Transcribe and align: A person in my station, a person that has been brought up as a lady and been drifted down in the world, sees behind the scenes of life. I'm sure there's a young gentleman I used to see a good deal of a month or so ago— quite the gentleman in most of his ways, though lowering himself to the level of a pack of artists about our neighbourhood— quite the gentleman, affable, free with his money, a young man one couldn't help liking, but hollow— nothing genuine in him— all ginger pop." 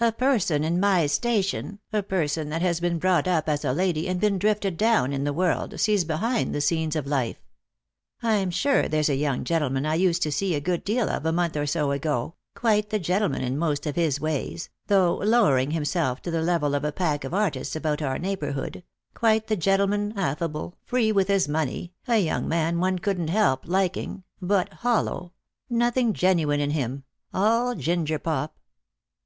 A 0.00 0.12
person 0.12 0.64
in 0.64 0.80
my 0.80 1.04
station, 1.06 1.78
a 1.92 2.02
person 2.02 2.48
that 2.48 2.62
has 2.62 2.80
been 2.80 2.98
brought 2.98 3.28
up 3.28 3.50
as 3.50 3.66
a 3.66 3.72
lady 3.74 4.08
and 4.08 4.18
been 4.18 4.38
drifted 4.38 4.78
down 4.78 5.12
in 5.12 5.24
the 5.24 5.32
world, 5.34 5.78
sees 5.78 6.06
behind 6.06 6.54
the 6.54 6.62
scenes 6.62 6.96
of 6.96 7.06
life. 7.06 7.42
I'm 8.22 8.50
sure 8.50 8.88
there's 8.88 9.10
a 9.10 9.14
young 9.14 9.44
gentleman 9.44 9.84
I 9.84 9.96
used 9.96 10.22
to 10.22 10.32
see 10.32 10.54
a 10.54 10.58
good 10.58 10.84
deal 10.84 11.10
of 11.10 11.26
a 11.26 11.32
month 11.32 11.54
or 11.54 11.66
so 11.66 11.90
ago— 11.90 12.36
quite 12.56 12.88
the 12.88 12.98
gentleman 12.98 13.42
in 13.42 13.58
most 13.58 13.84
of 13.84 13.94
his 13.94 14.18
ways, 14.18 14.70
though 14.86 15.16
lowering 15.16 15.72
himself 15.72 16.22
to 16.22 16.30
the 16.30 16.40
level 16.40 16.74
of 16.74 16.82
a 16.82 16.90
pack 16.90 17.22
of 17.24 17.34
artists 17.34 17.76
about 17.76 18.00
our 18.00 18.18
neighbourhood— 18.18 18.84
quite 19.12 19.48
the 19.48 19.56
gentleman, 19.58 20.14
affable, 20.16 20.76
free 20.82 21.12
with 21.12 21.28
his 21.28 21.46
money, 21.46 21.92
a 22.06 22.16
young 22.16 22.48
man 22.48 22.80
one 22.80 22.98
couldn't 22.98 23.28
help 23.28 23.66
liking, 23.68 24.24
but 24.40 24.72
hollow— 24.80 25.34
nothing 25.68 26.14
genuine 26.14 26.58
in 26.58 26.70
him— 26.70 27.04
all 27.34 27.74
ginger 27.74 28.18
pop." 28.18 28.58